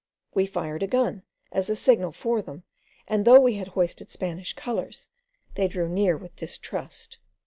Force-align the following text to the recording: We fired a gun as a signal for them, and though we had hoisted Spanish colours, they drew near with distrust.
We 0.33 0.47
fired 0.47 0.81
a 0.81 0.87
gun 0.87 1.21
as 1.51 1.69
a 1.69 1.75
signal 1.75 2.11
for 2.11 2.41
them, 2.41 2.63
and 3.07 3.23
though 3.23 3.39
we 3.39 3.57
had 3.57 3.67
hoisted 3.77 4.09
Spanish 4.09 4.53
colours, 4.53 5.09
they 5.53 5.67
drew 5.67 5.87
near 5.87 6.17
with 6.17 6.35
distrust. 6.35 7.19